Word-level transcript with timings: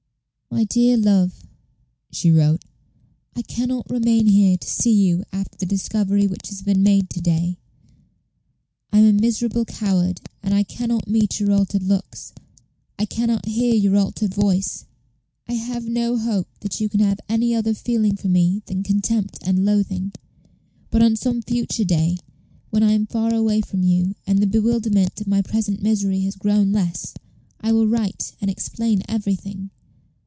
"MY 0.53 0.65
DEAR 0.65 0.97
LOVE," 0.97 1.33
she 2.11 2.29
wrote, 2.29 2.61
"I 3.37 3.41
can 3.41 3.69
not 3.69 3.89
remain 3.89 4.27
here 4.27 4.57
to 4.57 4.69
see 4.69 4.91
you 4.91 5.23
after 5.31 5.55
the 5.57 5.65
discovery 5.65 6.27
which 6.27 6.49
has 6.49 6.61
been 6.61 6.83
made 6.83 7.09
to 7.11 7.21
day. 7.21 7.57
I 8.91 8.97
am 8.99 9.05
a 9.15 9.21
miserable 9.21 9.63
coward, 9.63 10.19
and 10.43 10.53
I 10.53 10.63
can 10.63 10.89
not 10.89 11.07
meet 11.07 11.39
your 11.39 11.53
altered 11.53 11.83
looks, 11.83 12.33
I 12.99 13.05
can 13.05 13.27
not 13.27 13.45
hear 13.45 13.73
your 13.73 13.95
altered 13.95 14.33
voice. 14.33 14.83
I 15.47 15.53
have 15.53 15.87
no 15.87 16.17
hope 16.17 16.49
that 16.59 16.81
you 16.81 16.89
can 16.89 16.99
have 16.99 17.21
any 17.29 17.55
other 17.55 17.73
feeling 17.73 18.17
for 18.17 18.27
me 18.27 18.61
than 18.65 18.83
contempt 18.83 19.37
and 19.43 19.63
loathing. 19.63 20.11
But 20.89 21.01
on 21.01 21.15
some 21.15 21.41
future 21.41 21.85
day, 21.85 22.17
when 22.71 22.83
I 22.83 22.91
am 22.91 23.05
far 23.07 23.33
away 23.33 23.61
from 23.61 23.83
you, 23.83 24.15
and 24.27 24.39
the 24.39 24.47
bewilderment 24.47 25.21
of 25.21 25.27
my 25.27 25.41
present 25.41 25.81
misery 25.81 26.19
has 26.23 26.35
grown 26.35 26.73
less, 26.73 27.13
I 27.61 27.71
will 27.71 27.87
write, 27.87 28.35
and 28.41 28.51
explain 28.51 29.01
everything. 29.07 29.69